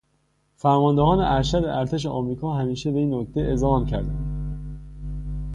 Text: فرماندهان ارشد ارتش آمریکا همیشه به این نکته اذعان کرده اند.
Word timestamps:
فرماندهان 0.55 1.19
ارشد 1.19 1.65
ارتش 1.65 2.05
آمریکا 2.05 2.53
همیشه 2.53 2.91
به 2.91 2.99
این 2.99 3.13
نکته 3.13 3.41
اذعان 3.41 3.85
کرده 3.85 4.11
اند. 4.11 4.53